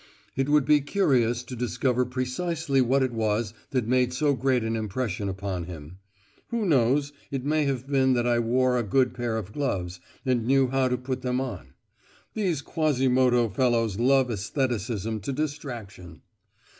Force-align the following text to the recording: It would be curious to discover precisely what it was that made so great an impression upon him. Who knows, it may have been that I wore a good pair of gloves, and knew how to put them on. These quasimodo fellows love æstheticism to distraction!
It 0.35 0.49
would 0.49 0.65
be 0.65 0.81
curious 0.81 1.43
to 1.43 1.55
discover 1.55 2.07
precisely 2.07 2.81
what 2.81 3.03
it 3.03 3.11
was 3.11 3.53
that 3.69 3.87
made 3.87 4.13
so 4.13 4.33
great 4.33 4.63
an 4.63 4.75
impression 4.75 5.29
upon 5.29 5.65
him. 5.65 5.99
Who 6.47 6.65
knows, 6.65 7.13
it 7.29 7.45
may 7.45 7.65
have 7.65 7.85
been 7.87 8.13
that 8.13 8.25
I 8.25 8.39
wore 8.39 8.79
a 8.79 8.83
good 8.83 9.13
pair 9.13 9.37
of 9.37 9.53
gloves, 9.53 9.99
and 10.25 10.43
knew 10.47 10.69
how 10.69 10.87
to 10.87 10.97
put 10.97 11.21
them 11.21 11.39
on. 11.39 11.75
These 12.33 12.63
quasimodo 12.63 13.49
fellows 13.49 13.99
love 13.99 14.29
æstheticism 14.29 15.21
to 15.21 15.31
distraction! 15.31 16.23